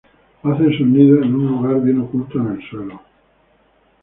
Hacen 0.41 0.75
sus 0.75 0.87
nidos 0.87 1.23
en 1.23 1.35
un 1.35 1.45
lugar 1.47 1.79
bien 1.79 2.01
oculto 2.01 2.39
en 2.39 2.47
el 2.53 2.67
suelo. 2.71 3.03